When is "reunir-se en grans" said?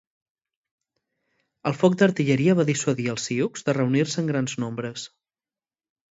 3.79-4.57